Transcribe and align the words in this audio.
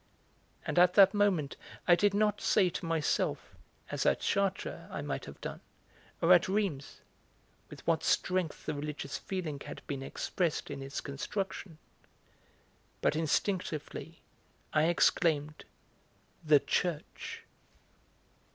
And 0.65 0.79
at 0.79 0.95
that 0.95 1.13
moment 1.13 1.57
I 1.87 1.93
did 1.93 2.15
not 2.15 2.41
say 2.41 2.71
to 2.71 2.87
myself, 2.87 3.53
as 3.91 4.03
at 4.03 4.21
Chartres 4.21 4.89
I 4.89 5.03
might 5.03 5.25
have 5.25 5.39
done 5.41 5.61
or 6.23 6.33
at 6.33 6.47
Rheims, 6.49 7.01
with 7.69 7.85
what 7.85 8.03
strength 8.03 8.65
the 8.65 8.73
religious 8.73 9.19
feeling 9.19 9.59
had 9.59 9.83
been 9.85 10.01
expressed 10.01 10.71
in 10.71 10.81
its 10.81 11.01
construction, 11.01 11.77
but 13.01 13.15
instinctively 13.15 14.23
I 14.73 14.85
exclaimed 14.85 15.65
"The 16.43 16.61
Church!" 16.61 17.43